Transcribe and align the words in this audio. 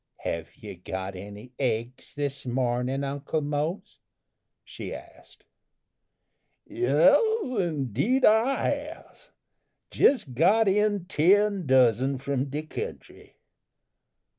"Have 0.21 0.55
you 0.55 0.75
got 0.77 1.15
any 1.15 1.51
eggs 1.59 2.15
this 2.15 2.43
morning, 2.47 3.03
Uncle 3.03 3.41
Mose?" 3.41 3.99
she 4.63 4.95
asked. 4.95 5.45
"Yes, 6.65 7.21
indeed 7.43 8.25
I 8.25 8.67
has. 8.69 9.29
Jes 9.93 10.23
got 10.23 10.67
in 10.67 11.05
ten 11.05 11.67
dozen 11.67 12.17
from 12.17 12.45
de 12.45 12.63
kentry." 12.63 13.35